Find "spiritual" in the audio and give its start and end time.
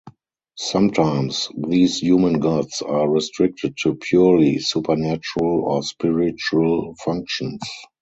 5.83-6.95